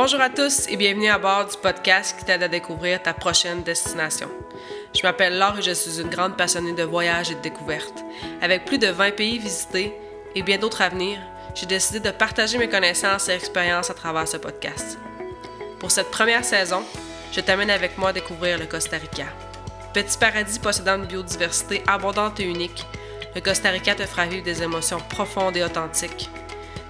Bonjour 0.00 0.20
à 0.20 0.30
tous 0.30 0.68
et 0.68 0.76
bienvenue 0.76 1.08
à 1.08 1.18
bord 1.18 1.46
du 1.46 1.56
podcast 1.56 2.16
qui 2.16 2.24
t'aide 2.24 2.44
à 2.44 2.46
découvrir 2.46 3.02
ta 3.02 3.12
prochaine 3.12 3.64
destination. 3.64 4.28
Je 4.94 5.02
m'appelle 5.02 5.36
Laure 5.36 5.58
et 5.58 5.62
je 5.62 5.72
suis 5.72 6.00
une 6.00 6.08
grande 6.08 6.36
passionnée 6.36 6.72
de 6.72 6.84
voyages 6.84 7.32
et 7.32 7.34
de 7.34 7.40
découvertes. 7.40 8.04
Avec 8.40 8.64
plus 8.64 8.78
de 8.78 8.86
20 8.86 9.16
pays 9.16 9.40
visités 9.40 9.92
et 10.36 10.42
bien 10.42 10.56
d'autres 10.56 10.82
à 10.82 10.88
venir, 10.88 11.18
j'ai 11.56 11.66
décidé 11.66 11.98
de 11.98 12.12
partager 12.12 12.58
mes 12.58 12.68
connaissances 12.68 13.28
et 13.28 13.32
expériences 13.32 13.90
à 13.90 13.94
travers 13.94 14.28
ce 14.28 14.36
podcast. 14.36 15.00
Pour 15.80 15.90
cette 15.90 16.12
première 16.12 16.44
saison, 16.44 16.84
je 17.32 17.40
t'amène 17.40 17.68
avec 17.68 17.98
moi 17.98 18.10
à 18.10 18.12
découvrir 18.12 18.56
le 18.56 18.66
Costa 18.66 18.98
Rica. 18.98 19.26
Petit 19.94 20.16
paradis 20.16 20.60
possédant 20.60 20.94
une 20.94 21.06
biodiversité 21.06 21.82
abondante 21.88 22.38
et 22.38 22.44
unique, 22.44 22.86
le 23.34 23.40
Costa 23.40 23.70
Rica 23.70 23.96
te 23.96 24.06
fera 24.06 24.26
vivre 24.26 24.44
des 24.44 24.62
émotions 24.62 25.00
profondes 25.10 25.56
et 25.56 25.64
authentiques 25.64 26.30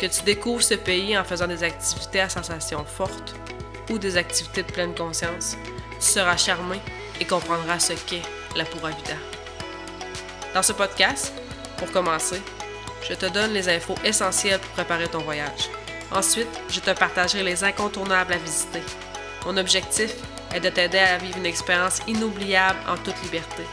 que 0.00 0.06
tu 0.06 0.22
découvres 0.22 0.62
ce 0.62 0.74
pays 0.74 1.16
en 1.16 1.24
faisant 1.24 1.46
des 1.46 1.62
activités 1.62 2.20
à 2.20 2.30
sensations 2.30 2.84
fortes 2.86 3.34
ou 3.90 3.98
des 3.98 4.16
activités 4.16 4.62
de 4.62 4.72
pleine 4.72 4.94
conscience, 4.94 5.56
tu 6.00 6.06
seras 6.06 6.38
charmé 6.38 6.80
et 7.20 7.26
comprendras 7.26 7.78
ce 7.78 7.92
qu'est 7.92 8.22
la 8.56 8.64
vida. 8.64 9.14
Dans 10.54 10.62
ce 10.62 10.72
podcast, 10.72 11.34
pour 11.76 11.92
commencer, 11.92 12.40
je 13.08 13.14
te 13.14 13.26
donne 13.26 13.52
les 13.52 13.68
infos 13.68 13.94
essentielles 14.02 14.58
pour 14.58 14.70
préparer 14.70 15.06
ton 15.06 15.18
voyage. 15.18 15.68
Ensuite, 16.12 16.48
je 16.70 16.80
te 16.80 16.90
partagerai 16.90 17.42
les 17.42 17.62
incontournables 17.62 18.32
à 18.32 18.38
visiter. 18.38 18.82
Mon 19.44 19.56
objectif 19.58 20.14
est 20.54 20.60
de 20.60 20.70
t'aider 20.70 20.98
à 20.98 21.18
vivre 21.18 21.36
une 21.36 21.46
expérience 21.46 22.00
inoubliable 22.08 22.78
en 22.88 22.96
toute 22.96 23.22
liberté. 23.22 23.64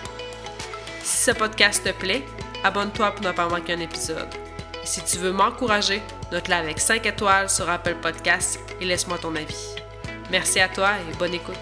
Si 1.03 1.23
ce 1.23 1.31
podcast 1.31 1.83
te 1.83 1.91
plaît, 1.91 2.23
abonne-toi 2.63 3.11
pour 3.11 3.25
ne 3.25 3.31
pas 3.31 3.47
manquer 3.47 3.73
un 3.73 3.79
épisode. 3.79 4.46
Si 4.87 5.03
tu 5.03 5.17
veux 5.17 5.33
m'encourager, 5.33 6.01
note-la 6.31 6.59
avec 6.59 6.79
5 6.79 7.05
étoiles 7.05 7.49
sur 7.49 7.69
Apple 7.69 7.97
Podcasts 8.01 8.57
et 8.79 8.85
laisse-moi 8.85 9.17
ton 9.17 9.35
avis. 9.35 9.75
Merci 10.31 10.61
à 10.61 10.69
toi 10.69 10.93
et 10.97 11.15
bonne 11.17 11.33
écoute. 11.33 11.55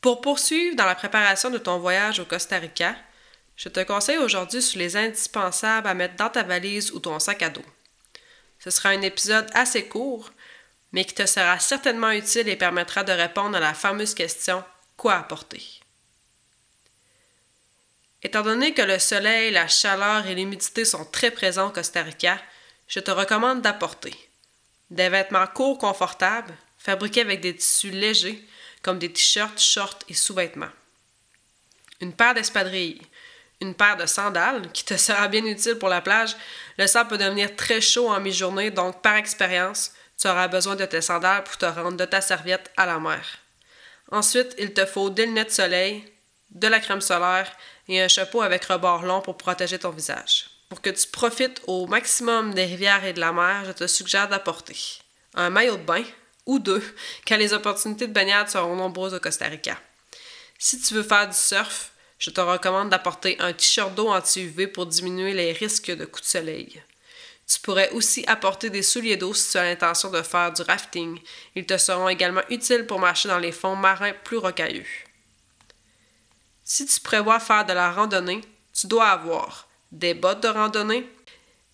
Pour 0.00 0.22
poursuivre 0.22 0.74
dans 0.74 0.86
la 0.86 0.94
préparation 0.94 1.50
de 1.50 1.58
ton 1.58 1.78
voyage 1.78 2.18
au 2.18 2.24
Costa 2.24 2.56
Rica, 2.56 2.96
je 3.56 3.68
te 3.68 3.80
conseille 3.80 4.16
aujourd'hui 4.16 4.62
sur 4.62 4.78
les 4.78 4.96
indispensables 4.96 5.86
à 5.86 5.92
mettre 5.92 6.16
dans 6.16 6.30
ta 6.30 6.42
valise 6.42 6.90
ou 6.92 6.98
ton 6.98 7.18
sac 7.18 7.42
à 7.42 7.50
dos. 7.50 7.60
Ce 8.58 8.70
sera 8.70 8.88
un 8.88 9.02
épisode 9.02 9.50
assez 9.52 9.86
court, 9.86 10.32
mais 10.92 11.04
qui 11.04 11.14
te 11.14 11.26
sera 11.26 11.58
certainement 11.58 12.10
utile 12.10 12.48
et 12.48 12.56
permettra 12.56 13.04
de 13.04 13.12
répondre 13.12 13.58
à 13.58 13.60
la 13.60 13.74
fameuse 13.74 14.14
question 14.14 14.64
quoi 14.96 15.16
apporter? 15.16 15.85
Étant 18.26 18.42
donné 18.42 18.74
que 18.74 18.82
le 18.82 18.98
soleil, 18.98 19.52
la 19.52 19.68
chaleur 19.68 20.26
et 20.26 20.34
l'humidité 20.34 20.84
sont 20.84 21.04
très 21.04 21.30
présents 21.30 21.68
au 21.68 21.70
Costa 21.70 22.02
Rica, 22.02 22.40
je 22.88 22.98
te 22.98 23.12
recommande 23.12 23.62
d'apporter 23.62 24.12
des 24.90 25.08
vêtements 25.08 25.46
courts 25.46 25.78
confortables, 25.78 26.52
fabriqués 26.76 27.20
avec 27.20 27.40
des 27.40 27.54
tissus 27.54 27.90
légers, 27.90 28.44
comme 28.82 28.98
des 28.98 29.12
t-shirts, 29.12 29.60
shorts 29.60 30.00
et 30.08 30.14
sous-vêtements. 30.14 30.72
Une 32.00 32.12
paire 32.12 32.34
d'espadrilles, 32.34 33.00
une 33.60 33.76
paire 33.76 33.96
de 33.96 34.06
sandales 34.06 34.72
qui 34.72 34.84
te 34.84 34.96
sera 34.96 35.28
bien 35.28 35.44
utile 35.44 35.76
pour 35.76 35.88
la 35.88 36.00
plage. 36.00 36.36
Le 36.78 36.88
sable 36.88 37.10
peut 37.10 37.18
devenir 37.18 37.54
très 37.54 37.80
chaud 37.80 38.08
en 38.08 38.18
mi-journée, 38.18 38.72
donc 38.72 39.02
par 39.02 39.14
expérience, 39.14 39.92
tu 40.20 40.26
auras 40.26 40.48
besoin 40.48 40.74
de 40.74 40.84
tes 40.84 41.00
sandales 41.00 41.44
pour 41.44 41.58
te 41.58 41.66
rendre 41.66 41.96
de 41.96 42.04
ta 42.04 42.20
serviette 42.20 42.72
à 42.76 42.86
la 42.86 42.98
mer. 42.98 43.24
Ensuite, 44.10 44.56
il 44.58 44.74
te 44.74 44.84
faut 44.84 45.10
des 45.10 45.26
lunettes 45.26 45.50
de 45.50 45.52
soleil, 45.52 46.04
de 46.50 46.66
la 46.66 46.80
crème 46.80 47.00
solaire 47.00 47.52
et 47.88 48.00
un 48.00 48.08
chapeau 48.08 48.42
avec 48.42 48.64
rebord 48.64 49.02
long 49.02 49.20
pour 49.20 49.36
protéger 49.36 49.78
ton 49.78 49.90
visage. 49.90 50.46
Pour 50.68 50.80
que 50.80 50.90
tu 50.90 51.06
profites 51.08 51.62
au 51.66 51.86
maximum 51.86 52.54
des 52.54 52.64
rivières 52.64 53.04
et 53.04 53.12
de 53.12 53.20
la 53.20 53.32
mer, 53.32 53.64
je 53.66 53.72
te 53.72 53.86
suggère 53.86 54.28
d'apporter 54.28 54.76
un 55.34 55.50
maillot 55.50 55.76
de 55.76 55.82
bain 55.82 56.02
ou 56.46 56.58
deux, 56.58 56.82
car 57.24 57.38
les 57.38 57.52
opportunités 57.52 58.06
de 58.06 58.12
baignade 58.12 58.48
seront 58.48 58.74
nombreuses 58.74 59.14
au 59.14 59.20
Costa 59.20 59.46
Rica. 59.46 59.78
Si 60.58 60.80
tu 60.80 60.94
veux 60.94 61.02
faire 61.02 61.28
du 61.28 61.36
surf, 61.36 61.92
je 62.18 62.30
te 62.30 62.40
recommande 62.40 62.88
d'apporter 62.88 63.36
un 63.40 63.52
t-shirt 63.52 63.94
d'eau 63.94 64.08
anti-UV 64.08 64.68
pour 64.68 64.86
diminuer 64.86 65.34
les 65.34 65.52
risques 65.52 65.94
de 65.94 66.04
coups 66.06 66.22
de 66.22 66.30
soleil. 66.30 66.82
Tu 67.46 67.60
pourrais 67.60 67.90
aussi 67.90 68.24
apporter 68.26 68.70
des 68.70 68.82
souliers 68.82 69.16
d'eau 69.16 69.34
si 69.34 69.52
tu 69.52 69.58
as 69.58 69.64
l'intention 69.64 70.10
de 70.10 70.22
faire 70.22 70.52
du 70.52 70.62
rafting. 70.62 71.20
Ils 71.54 71.66
te 71.66 71.76
seront 71.76 72.08
également 72.08 72.42
utiles 72.48 72.86
pour 72.86 72.98
marcher 72.98 73.28
dans 73.28 73.38
les 73.38 73.52
fonds 73.52 73.76
marins 73.76 74.14
plus 74.24 74.38
rocailleux. 74.38 74.86
Si 76.68 76.84
tu 76.84 76.98
prévois 76.98 77.38
faire 77.38 77.64
de 77.64 77.72
la 77.72 77.92
randonnée, 77.92 78.40
tu 78.74 78.88
dois 78.88 79.06
avoir 79.10 79.68
des 79.92 80.14
bottes 80.14 80.42
de 80.42 80.48
randonnée. 80.48 81.08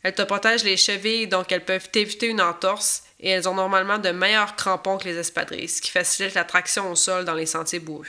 Elles 0.03 0.15
te 0.15 0.21
protègent 0.21 0.65
les 0.65 0.77
chevilles, 0.77 1.27
donc 1.27 1.51
elles 1.51 1.65
peuvent 1.65 1.89
éviter 1.95 2.27
une 2.27 2.43
entorse 2.43 3.03
et 3.19 3.31
elles 3.31 3.49
ont 3.49 3.55
normalement 3.55 3.97
de 3.97 4.11
meilleurs 4.11 4.55
crampons 4.55 4.99
que 4.99 5.05
les 5.05 5.17
espadrilles, 5.17 5.71
ce 5.71 5.81
qui 5.81 5.91
facilite 5.91 6.35
la 6.35 6.45
traction 6.45 6.91
au 6.91 6.95
sol 6.95 7.25
dans 7.25 7.33
les 7.33 7.47
sentiers 7.47 7.79
boueux. 7.79 8.07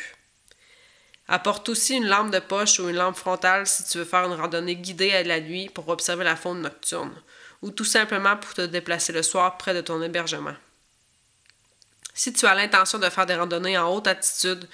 Apporte 1.29 1.69
aussi 1.69 1.95
une 1.95 2.07
lampe 2.07 2.31
de 2.31 2.39
poche 2.39 2.81
ou 2.81 2.89
une 2.89 2.97
lampe 2.97 3.15
frontale 3.15 3.65
si 3.65 3.85
tu 3.85 3.99
veux 3.99 4.05
faire 4.05 4.25
une 4.25 4.33
randonnée 4.33 4.75
guidée 4.75 5.13
à 5.13 5.23
la 5.23 5.39
nuit 5.39 5.69
pour 5.69 5.87
observer 5.87 6.25
la 6.25 6.35
faune 6.35 6.63
nocturne, 6.63 7.15
ou 7.61 7.71
tout 7.71 7.85
simplement 7.85 8.35
pour 8.35 8.55
te 8.55 8.61
déplacer 8.61 9.13
le 9.13 9.23
soir 9.23 9.57
près 9.57 9.73
de 9.73 9.79
ton 9.79 10.01
hébergement. 10.01 10.55
Si 12.13 12.33
tu 12.33 12.45
as 12.45 12.55
l'intention 12.55 12.99
de 12.99 13.09
faire 13.09 13.25
des 13.25 13.35
randonnées 13.35 13.77
en 13.77 13.89
haute 13.95 14.07
altitude, 14.07 14.67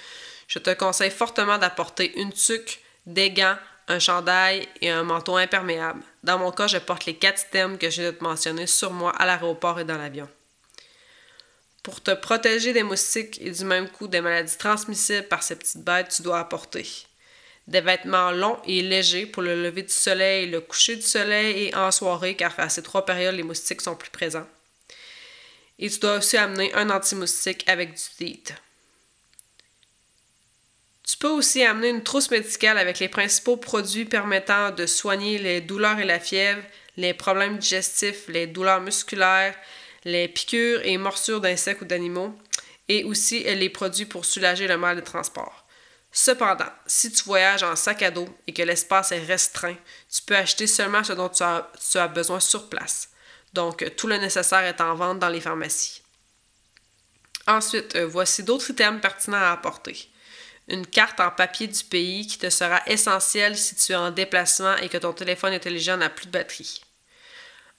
je 0.49 0.57
te 0.59 0.73
conseille 0.73 1.11
fortement 1.11 1.59
d'apporter 1.59 2.19
une 2.19 2.33
tuque, 2.33 2.81
des 3.05 3.29
gants, 3.29 3.57
un 3.87 3.99
chandail 3.99 4.67
et 4.81 4.89
un 4.89 5.03
manteau 5.03 5.37
imperméable. 5.37 6.01
Dans 6.23 6.39
mon 6.39 6.51
cas, 6.51 6.67
je 6.67 6.79
porte 6.79 7.05
les 7.05 7.15
quatre 7.15 7.43
items 7.47 7.77
que 7.77 7.89
je 7.89 8.01
viens 8.01 8.11
de 8.11 8.17
te 8.17 8.23
mentionner 8.23 8.67
sur 8.67 8.91
moi 8.91 9.11
à 9.11 9.25
l'aéroport 9.25 9.79
et 9.79 9.85
dans 9.85 9.97
l'avion. 9.97 10.27
Pour 11.83 12.01
te 12.01 12.11
protéger 12.11 12.73
des 12.73 12.83
moustiques 12.83 13.39
et 13.41 13.51
du 13.51 13.63
même 13.63 13.89
coup 13.89 14.07
des 14.07 14.21
maladies 14.21 14.57
transmissibles 14.57 15.27
par 15.27 15.43
ces 15.43 15.55
petites 15.55 15.83
bêtes, 15.83 16.09
tu 16.09 16.23
dois 16.23 16.39
apporter 16.39 16.85
des 17.67 17.81
vêtements 17.81 18.31
longs 18.31 18.59
et 18.65 18.81
légers 18.81 19.27
pour 19.27 19.43
le 19.43 19.61
lever 19.61 19.83
du 19.83 19.93
soleil, 19.93 20.49
le 20.49 20.61
coucher 20.61 20.95
du 20.95 21.03
soleil 21.03 21.67
et 21.67 21.75
en 21.75 21.91
soirée, 21.91 22.35
car 22.35 22.53
à 22.57 22.69
ces 22.69 22.81
trois 22.81 23.05
périodes, 23.05 23.35
les 23.35 23.43
moustiques 23.43 23.81
sont 23.81 23.95
plus 23.95 24.09
présents. 24.09 24.47
Et 25.77 25.89
tu 25.89 25.99
dois 25.99 26.17
aussi 26.17 26.37
amener 26.37 26.73
un 26.73 26.89
anti-moustique 26.89 27.63
avec 27.67 27.93
du 27.93 28.03
DEET. 28.19 28.55
Tu 31.09 31.17
peux 31.17 31.29
aussi 31.29 31.63
amener 31.63 31.89
une 31.89 32.03
trousse 32.03 32.29
médicale 32.29 32.77
avec 32.77 32.99
les 32.99 33.09
principaux 33.09 33.57
produits 33.57 34.05
permettant 34.05 34.69
de 34.69 34.85
soigner 34.85 35.39
les 35.39 35.59
douleurs 35.59 35.97
et 35.97 36.05
la 36.05 36.19
fièvre, 36.19 36.61
les 36.97 37.15
problèmes 37.15 37.57
digestifs, 37.57 38.27
les 38.27 38.45
douleurs 38.45 38.79
musculaires, 38.79 39.55
les 40.05 40.27
piqûres 40.27 40.81
et 40.83 40.99
morsures 40.99 41.41
d'insectes 41.41 41.81
ou 41.81 41.85
d'animaux, 41.85 42.37
et 42.89 43.05
aussi 43.05 43.43
les 43.43 43.69
produits 43.71 44.05
pour 44.05 44.23
soulager 44.23 44.67
le 44.67 44.77
mal 44.77 44.97
de 44.97 45.01
transport. 45.01 45.65
Cependant, 46.11 46.69
si 46.85 47.11
tu 47.11 47.23
voyages 47.23 47.63
en 47.63 47.75
sac 47.75 48.03
à 48.03 48.11
dos 48.11 48.29
et 48.45 48.53
que 48.53 48.61
l'espace 48.61 49.11
est 49.11 49.25
restreint, 49.25 49.77
tu 50.13 50.21
peux 50.21 50.35
acheter 50.35 50.67
seulement 50.67 51.03
ce 51.03 51.13
dont 51.13 51.29
tu 51.29 51.41
as, 51.41 52.07
besoin 52.09 52.39
sur 52.39 52.69
place. 52.69 53.09
Donc, 53.53 53.95
tout 53.95 54.05
le 54.05 54.17
nécessaire 54.17 54.63
est 54.63 54.79
en 54.79 54.93
vente 54.93 55.17
dans 55.17 55.29
les 55.29 55.41
pharmacies. 55.41 56.03
Ensuite, 57.47 57.95
euh, 57.95 58.05
voici 58.05 58.43
d'autres 58.43 58.69
items 58.69 59.01
pertinents 59.01 59.37
à 59.37 59.53
apporter 59.53 60.11
une 60.69 60.85
carte 60.85 61.19
en 61.19 61.31
papier 61.31 61.67
du 61.67 61.83
pays 61.83 62.27
qui 62.27 62.37
te 62.37 62.49
sera 62.49 62.81
essentielle 62.87 63.57
si 63.57 63.75
tu 63.75 63.91
es 63.91 63.95
en 63.95 64.11
déplacement 64.11 64.75
et 64.77 64.89
que 64.89 64.97
ton 64.97 65.13
téléphone 65.13 65.53
intelligent 65.53 65.97
n'a 65.97 66.09
plus 66.09 66.27
de 66.27 66.31
batterie. 66.31 66.81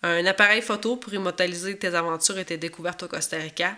Un 0.03 0.25
appareil 0.27 0.63
photo 0.63 0.97
pour 0.97 1.13
immortaliser 1.13 1.77
tes 1.79 1.95
aventures 1.95 2.39
et 2.39 2.45
tes 2.45 2.57
découvertes 2.57 3.03
au 3.03 3.09
Costa 3.09 3.37
Rica. 3.37 3.77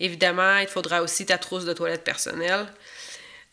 Évidemment, 0.00 0.58
il 0.58 0.66
te 0.66 0.70
faudra 0.70 1.02
aussi 1.02 1.26
ta 1.26 1.38
trousse 1.38 1.64
de 1.64 1.72
toilette 1.72 2.04
personnelle. 2.04 2.66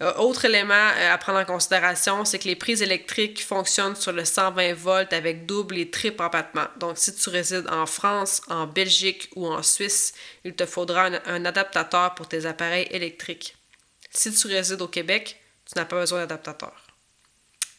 Euh, 0.01 0.13
autre 0.15 0.45
élément 0.45 0.73
euh, 0.73 1.13
à 1.13 1.17
prendre 1.17 1.39
en 1.39 1.45
considération, 1.45 2.25
c'est 2.25 2.39
que 2.39 2.47
les 2.47 2.55
prises 2.55 2.81
électriques 2.81 3.43
fonctionnent 3.43 3.95
sur 3.95 4.11
le 4.11 4.25
120 4.25 4.73
volts 4.73 5.13
avec 5.13 5.45
double 5.45 5.77
et 5.77 5.89
triple 5.89 6.23
empattement. 6.23 6.65
Donc, 6.77 6.97
si 6.97 7.13
tu 7.15 7.29
résides 7.29 7.67
en 7.69 7.85
France, 7.85 8.41
en 8.47 8.65
Belgique 8.65 9.29
ou 9.35 9.47
en 9.47 9.61
Suisse, 9.61 10.13
il 10.43 10.55
te 10.55 10.65
faudra 10.65 11.09
un 11.25 11.45
adaptateur 11.45 12.15
pour 12.15 12.27
tes 12.27 12.45
appareils 12.45 12.87
électriques. 12.91 13.55
Si 14.13 14.31
tu 14.33 14.47
résides 14.47 14.81
au 14.81 14.87
Québec, 14.87 15.41
tu 15.65 15.73
n'as 15.75 15.85
pas 15.85 15.99
besoin 15.99 16.19
d'adaptateur. 16.19 16.93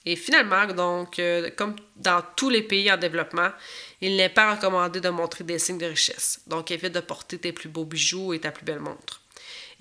Et 0.07 0.17
finalement, 0.17 0.67
donc, 0.67 1.19
euh, 1.19 1.51
comme 1.57 1.77
dans 1.97 2.23
tous 2.37 2.51
les 2.51 2.63
pays 2.63 2.93
en 2.93 2.99
développement, 2.99 3.51
il 4.01 4.17
n'est 4.17 4.29
pas 4.29 4.55
recommandé 4.55 5.01
de 5.01 5.09
montrer 5.09 5.45
des 5.45 5.59
signes 5.59 5.79
de 5.79 5.87
richesse. 5.87 6.41
Donc, 6.47 6.71
évite 6.71 6.93
de 6.93 7.01
porter 7.01 7.39
tes 7.39 7.53
plus 7.53 7.71
beaux 7.71 7.87
bijoux 7.87 8.35
et 8.35 8.41
ta 8.41 8.51
plus 8.51 8.65
belle 8.65 8.81
montre. 8.81 9.23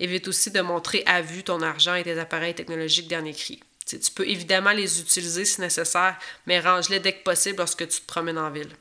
Évite 0.00 0.28
aussi 0.28 0.50
de 0.50 0.60
montrer 0.60 1.02
à 1.06 1.20
vue 1.20 1.44
ton 1.44 1.60
argent 1.60 1.94
et 1.94 2.04
tes 2.04 2.18
appareils 2.18 2.54
technologiques 2.54 3.08
dernier 3.08 3.34
cri. 3.34 3.60
tu 3.86 3.98
peux 4.14 4.26
évidemment 4.26 4.72
les 4.72 5.00
utiliser 5.00 5.44
si 5.44 5.60
nécessaire, 5.60 6.18
mais 6.46 6.58
range-les 6.58 7.00
dès 7.00 7.12
que 7.12 7.22
possible 7.22 7.58
lorsque 7.58 7.86
tu 7.86 8.00
te 8.00 8.06
promènes 8.06 8.38
en 8.38 8.50
ville. 8.50 8.74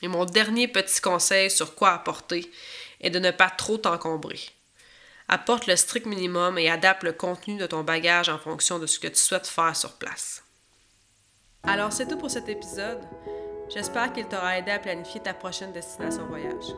Et 0.00 0.08
mon 0.08 0.24
dernier 0.24 0.68
petit 0.68 1.00
conseil 1.00 1.50
sur 1.50 1.74
quoi 1.74 1.92
apporter 1.92 2.50
est 3.00 3.10
de 3.10 3.18
ne 3.18 3.30
pas 3.30 3.50
trop 3.50 3.76
t'encombrer. 3.76 4.40
Apporte 5.30 5.66
le 5.66 5.76
strict 5.76 6.06
minimum 6.06 6.56
et 6.56 6.70
adapte 6.70 7.02
le 7.02 7.12
contenu 7.12 7.58
de 7.58 7.66
ton 7.66 7.82
bagage 7.84 8.30
en 8.30 8.38
fonction 8.38 8.78
de 8.78 8.86
ce 8.86 8.98
que 8.98 9.08
tu 9.08 9.16
souhaites 9.16 9.46
faire 9.46 9.76
sur 9.76 9.92
place. 9.92 10.42
Alors 11.64 11.92
c'est 11.92 12.06
tout 12.06 12.16
pour 12.16 12.30
cet 12.30 12.48
épisode. 12.48 13.00
J'espère 13.68 14.12
qu'il 14.14 14.26
t'aura 14.26 14.58
aidé 14.58 14.70
à 14.70 14.78
planifier 14.78 15.20
ta 15.20 15.34
prochaine 15.34 15.72
destination 15.72 16.24
voyage. 16.26 16.74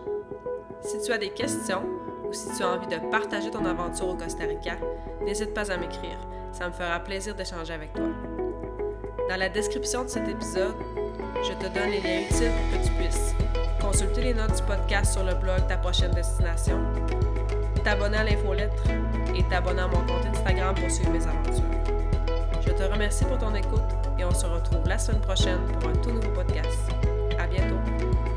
Si 0.83 1.01
tu 1.01 1.13
as 1.13 1.19
des 1.19 1.31
questions 1.31 1.85
ou 2.27 2.33
si 2.33 2.49
tu 2.57 2.65
as 2.65 2.71
envie 2.71 2.89
de 2.89 2.99
partager 3.11 3.53
ton 3.53 3.65
aventure 3.65 4.09
au 4.09 4.17
Costa 4.17 4.45
Rica, 4.45 4.77
n'hésite 5.23 5.55
pas 5.55 5.71
à 5.71 5.77
m'écrire. 5.77 6.19
Ça 6.53 6.69
me 6.69 6.73
fera 6.73 6.99
plaisir 6.99 7.37
d'échanger 7.37 7.75
avec 7.75 7.93
toi. 7.93 8.09
Dans 9.29 9.37
la 9.37 9.49
description 9.49 10.03
de 10.03 10.09
cet 10.09 10.27
épisode, 10.27 10.75
je 11.45 11.53
te 11.53 11.73
donne 11.73 11.91
les 11.91 12.01
liens 12.01 12.23
utiles 12.23 12.51
pour 12.51 12.81
que 12.81 12.85
tu 12.85 12.93
puisses 12.95 13.35
consulter 13.81 14.23
les 14.23 14.35
notes 14.35 14.57
du 14.57 14.63
podcast 14.65 15.13
sur 15.13 15.23
le 15.23 15.35
blog 15.35 15.69
Ta 15.69 15.77
prochaine 15.77 16.11
destination, 16.11 16.81
t'abonner 17.81 18.19
à 18.19 18.25
l'infolettre 18.25 18.85
et 19.35 19.43
t'abonner 19.45 19.81
à 19.81 19.87
mon 19.87 20.01
compte 20.01 20.27
Instagram 20.31 20.75
pour 20.75 20.91
suivre 20.91 21.11
mes 21.11 21.27
aventures. 21.27 21.65
Je 22.67 22.73
te 22.73 22.83
remercie 22.83 23.25
pour 23.25 23.39
ton 23.39 23.55
écoute 23.55 23.81
et 24.19 24.25
on 24.25 24.35
se 24.35 24.47
retrouve 24.47 24.87
la 24.87 24.99
semaine 24.99 25.21
prochaine 25.21 25.61
pour 25.81 25.91
un 25.91 25.95
tout 25.95 26.11
nouveau 26.11 26.31
podcast. 26.31 26.91
À 27.39 27.47
bientôt! 27.47 28.30